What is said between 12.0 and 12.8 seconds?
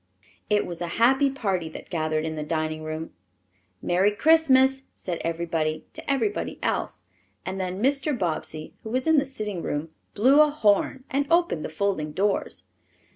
doors.